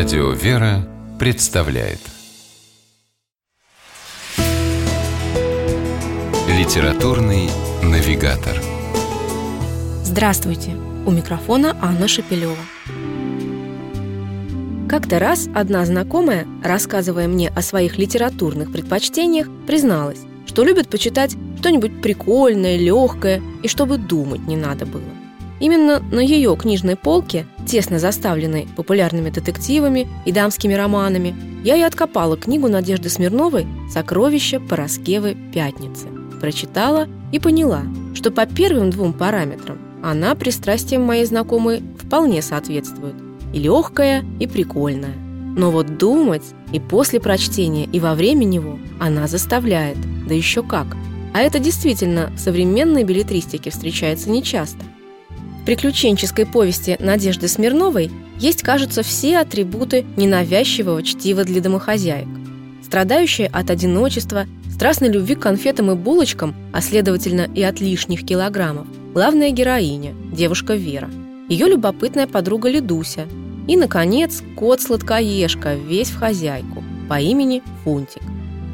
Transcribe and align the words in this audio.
Радио 0.00 0.30
«Вера» 0.30 0.88
представляет 1.18 1.98
Литературный 6.48 7.50
навигатор 7.82 8.56
Здравствуйте! 10.02 10.70
У 11.04 11.10
микрофона 11.10 11.76
Анна 11.82 12.08
Шапилева. 12.08 12.56
Как-то 14.88 15.18
раз 15.18 15.50
одна 15.54 15.84
знакомая, 15.84 16.46
рассказывая 16.64 17.28
мне 17.28 17.50
о 17.50 17.60
своих 17.60 17.98
литературных 17.98 18.72
предпочтениях, 18.72 19.48
призналась, 19.66 20.22
что 20.46 20.64
любит 20.64 20.88
почитать 20.88 21.36
что-нибудь 21.58 22.00
прикольное, 22.00 22.78
легкое 22.78 23.42
и 23.62 23.68
чтобы 23.68 23.98
думать 23.98 24.48
не 24.48 24.56
надо 24.56 24.86
было. 24.86 25.02
Именно 25.60 26.00
на 26.00 26.20
ее 26.20 26.56
книжной 26.56 26.96
полке, 26.96 27.44
тесно 27.66 27.98
заставленной 27.98 28.68
популярными 28.76 29.30
детективами 29.30 30.08
и 30.24 30.32
дамскими 30.32 30.74
романами, 30.74 31.34
я 31.64 31.76
и 31.76 31.82
откопала 31.82 32.36
книгу 32.36 32.68
Надежды 32.68 33.08
Смирновой 33.08 33.66
«Сокровища 33.92 34.60
Пороскевы 34.60 35.36
Пятницы». 35.52 36.06
Прочитала 36.40 37.06
и 37.32 37.38
поняла, 37.38 37.82
что 38.14 38.30
по 38.30 38.46
первым 38.46 38.90
двум 38.90 39.12
параметрам 39.12 39.78
она 40.02 40.34
пристрастиям 40.34 41.02
моей 41.02 41.26
знакомой 41.26 41.82
вполне 41.98 42.42
соответствует. 42.42 43.14
И 43.52 43.58
легкая, 43.58 44.24
и 44.38 44.46
прикольная. 44.46 45.14
Но 45.56 45.70
вот 45.70 45.98
думать 45.98 46.44
и 46.72 46.80
после 46.80 47.20
прочтения, 47.20 47.84
и 47.84 48.00
во 48.00 48.14
время 48.14 48.44
него 48.44 48.78
она 48.98 49.26
заставляет, 49.26 49.98
да 50.26 50.34
еще 50.34 50.62
как. 50.62 50.86
А 51.34 51.40
это 51.40 51.58
действительно 51.58 52.30
в 52.36 52.40
современной 52.40 53.04
билетристике 53.04 53.70
встречается 53.70 54.30
нечасто. 54.30 54.84
Приключенческой 55.64 56.46
повести 56.46 56.96
Надежды 57.00 57.48
Смирновой 57.48 58.10
есть, 58.38 58.62
кажется, 58.62 59.02
все 59.02 59.38
атрибуты 59.38 60.04
ненавязчивого 60.16 61.02
чтива 61.02 61.44
для 61.44 61.60
домохозяек. 61.60 62.28
Страдающая 62.82 63.48
от 63.52 63.70
одиночества, 63.70 64.46
страстной 64.72 65.10
любви 65.10 65.34
к 65.34 65.40
конфетам 65.40 65.90
и 65.90 65.94
булочкам, 65.94 66.54
а 66.72 66.80
следовательно 66.80 67.48
и 67.54 67.62
от 67.62 67.80
лишних 67.80 68.24
килограммов, 68.24 68.86
главная 69.12 69.50
героиня, 69.50 70.14
девушка 70.32 70.74
Вера, 70.74 71.10
ее 71.48 71.66
любопытная 71.66 72.26
подруга 72.26 72.68
Ледуся 72.70 73.26
и, 73.68 73.76
наконец, 73.76 74.42
кот-сладкоежка, 74.56 75.74
весь 75.74 76.08
в 76.08 76.18
хозяйку, 76.18 76.82
по 77.08 77.20
имени 77.20 77.62
Фунтик. 77.84 78.22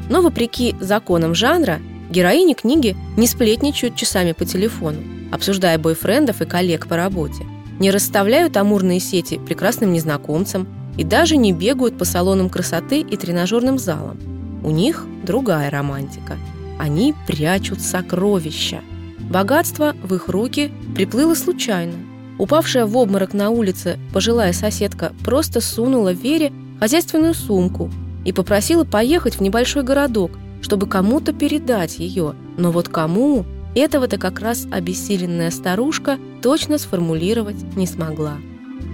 Но, 0.09 0.21
вопреки 0.21 0.75
законам 0.79 1.35
жанра, 1.35 1.79
героини 2.09 2.53
книги 2.53 2.95
не 3.17 3.27
сплетничают 3.27 3.95
часами 3.95 4.31
по 4.31 4.45
телефону, 4.45 4.99
обсуждая 5.31 5.77
бойфрендов 5.77 6.41
и 6.41 6.45
коллег 6.45 6.87
по 6.87 6.95
работе, 6.95 7.45
не 7.79 7.91
расставляют 7.91 8.57
амурные 8.57 8.99
сети 8.99 9.39
прекрасным 9.39 9.93
незнакомцам 9.93 10.67
и 10.97 11.03
даже 11.03 11.37
не 11.37 11.53
бегают 11.53 11.97
по 11.97 12.05
салонам 12.05 12.49
красоты 12.49 13.01
и 13.01 13.17
тренажерным 13.17 13.77
залам. 13.77 14.17
У 14.63 14.71
них 14.71 15.05
другая 15.23 15.69
романтика. 15.69 16.37
Они 16.79 17.13
прячут 17.27 17.81
сокровища. 17.81 18.81
Богатство 19.29 19.95
в 20.01 20.15
их 20.15 20.27
руки 20.27 20.71
приплыло 20.95 21.35
случайно. 21.35 21.93
Упавшая 22.37 22.85
в 22.85 22.95
обморок 22.97 23.33
на 23.33 23.49
улице 23.49 23.99
пожилая 24.13 24.53
соседка 24.53 25.11
просто 25.23 25.59
сунула 25.59 26.13
Вере 26.13 26.51
хозяйственную 26.79 27.33
сумку 27.33 27.91
и 28.25 28.31
попросила 28.31 28.83
поехать 28.83 29.35
в 29.35 29.41
небольшой 29.41 29.83
городок, 29.83 30.31
чтобы 30.61 30.87
кому-то 30.87 31.33
передать 31.33 31.99
ее. 31.99 32.35
Но 32.57 32.71
вот 32.71 32.89
кому 32.89 33.45
этого-то 33.75 34.17
как 34.17 34.39
раз 34.39 34.67
обессиленная 34.71 35.51
старушка 35.51 36.17
точно 36.41 36.77
сформулировать 36.77 37.57
не 37.75 37.85
смогла. 37.85 38.37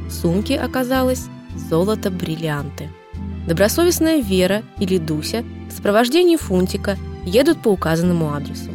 В 0.08 0.12
сумке 0.12 0.60
оказалось 0.60 1.26
золото-бриллианты. 1.70 2.90
Добросовестная 3.48 4.22
Вера 4.22 4.64
или 4.80 4.98
Дуся 4.98 5.44
в 5.70 5.74
сопровождении 5.74 6.38
Фунтика 6.38 6.98
едут 7.26 7.62
по 7.62 7.70
указанному 7.70 8.34
адресу. 8.34 8.72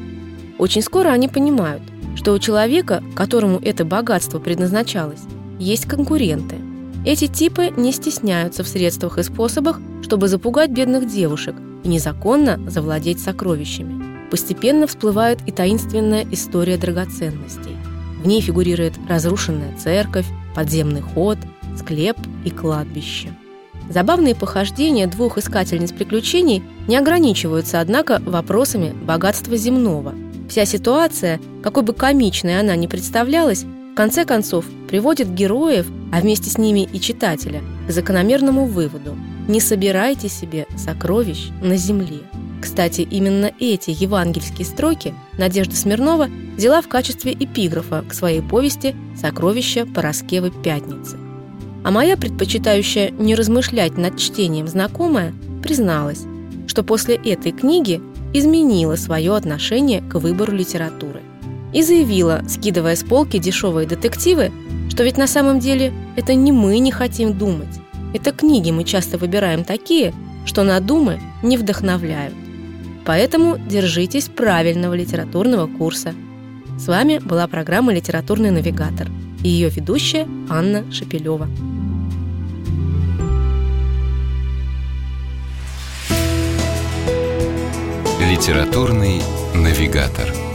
Очень 0.58 0.82
скоро 0.82 1.08
они 1.10 1.28
понимают, 1.28 1.82
что 2.16 2.32
у 2.32 2.38
человека, 2.38 3.02
которому 3.14 3.58
это 3.58 3.84
богатство 3.84 4.38
предназначалось, 4.38 5.22
есть 5.58 5.86
конкуренты. 5.86 6.56
Эти 7.04 7.26
типы 7.26 7.70
не 7.76 7.92
стесняются 7.92 8.64
в 8.64 8.68
средствах 8.68 9.18
и 9.18 9.22
способах, 9.22 9.80
чтобы 10.02 10.28
запугать 10.28 10.70
бедных 10.70 11.08
девушек 11.08 11.54
и 11.84 11.88
незаконно 11.88 12.58
завладеть 12.68 13.20
сокровищами 13.20 14.07
постепенно 14.30 14.86
всплывает 14.86 15.40
и 15.46 15.52
таинственная 15.52 16.26
история 16.30 16.76
драгоценностей. 16.76 17.76
В 18.22 18.26
ней 18.26 18.40
фигурирует 18.40 18.94
разрушенная 19.08 19.76
церковь, 19.76 20.26
подземный 20.54 21.00
ход, 21.00 21.38
склеп 21.78 22.16
и 22.44 22.50
кладбище. 22.50 23.30
Забавные 23.90 24.34
похождения 24.34 25.06
двух 25.06 25.38
искательниц 25.38 25.92
приключений 25.92 26.62
не 26.88 26.96
ограничиваются, 26.96 27.80
однако, 27.80 28.20
вопросами 28.26 28.92
богатства 28.92 29.56
земного. 29.56 30.14
Вся 30.48 30.64
ситуация, 30.64 31.40
какой 31.62 31.82
бы 31.82 31.94
комичной 31.94 32.60
она 32.60 32.76
ни 32.76 32.86
представлялась, 32.86 33.64
в 33.64 33.94
конце 33.94 34.24
концов 34.24 34.66
приводит 34.88 35.32
героев, 35.32 35.86
а 36.12 36.20
вместе 36.20 36.50
с 36.50 36.58
ними 36.58 36.88
и 36.92 37.00
читателя, 37.00 37.62
к 37.86 37.90
закономерному 37.90 38.66
выводу– 38.66 39.16
не 39.48 39.60
собирайте 39.60 40.28
себе 40.28 40.66
сокровищ 40.76 41.48
на 41.62 41.76
земле. 41.76 42.20
Кстати, 42.60 43.02
именно 43.02 43.52
эти 43.60 43.90
евангельские 43.90 44.66
строки 44.66 45.14
Надежда 45.36 45.76
Смирнова 45.76 46.28
взяла 46.56 46.82
в 46.82 46.88
качестве 46.88 47.32
эпиграфа 47.32 48.04
к 48.08 48.14
своей 48.14 48.42
повести 48.42 48.96
«Сокровища 49.20 49.86
Пороскевы 49.86 50.50
Пятницы». 50.50 51.16
А 51.84 51.90
моя, 51.90 52.16
предпочитающая 52.16 53.10
не 53.10 53.34
размышлять 53.34 53.96
над 53.96 54.18
чтением 54.18 54.66
знакомая, 54.66 55.32
призналась, 55.62 56.24
что 56.66 56.82
после 56.82 57.14
этой 57.14 57.52
книги 57.52 58.00
изменила 58.34 58.96
свое 58.96 59.34
отношение 59.34 60.02
к 60.02 60.16
выбору 60.18 60.52
литературы. 60.52 61.22
И 61.72 61.82
заявила, 61.82 62.42
скидывая 62.48 62.96
с 62.96 63.04
полки 63.04 63.38
дешевые 63.38 63.86
детективы, 63.86 64.50
что 64.90 65.04
ведь 65.04 65.16
на 65.16 65.26
самом 65.26 65.60
деле 65.60 65.92
это 66.16 66.34
не 66.34 66.50
мы 66.50 66.78
не 66.78 66.90
хотим 66.90 67.38
думать. 67.38 67.68
Это 68.14 68.32
книги 68.32 68.70
мы 68.70 68.84
часто 68.84 69.16
выбираем 69.16 69.64
такие, 69.64 70.12
что 70.44 70.64
на 70.64 70.80
думы 70.80 71.20
не 71.42 71.56
вдохновляют. 71.56 72.34
Поэтому 73.08 73.56
держитесь 73.56 74.28
правильного 74.28 74.92
литературного 74.92 75.66
курса. 75.66 76.12
С 76.78 76.88
вами 76.88 77.16
была 77.16 77.48
программа 77.48 77.94
«Литературный 77.94 78.50
навигатор» 78.50 79.08
и 79.42 79.48
ее 79.48 79.70
ведущая 79.70 80.28
Анна 80.50 80.84
Шапилева. 80.92 81.48
Литературный 88.30 89.22
навигатор. 89.54 90.47